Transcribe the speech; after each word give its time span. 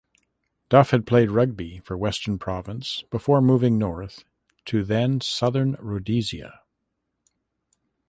Duff 0.69 0.89
had 0.89 1.05
played 1.05 1.29
rugby 1.29 1.77
for 1.77 1.95
Western 1.95 2.39
Province 2.39 3.03
before 3.11 3.39
moving 3.39 3.77
north 3.77 4.25
to 4.65 4.83
then 4.83 5.21
Southern 5.21 5.73
Rhodesia. 5.73 6.61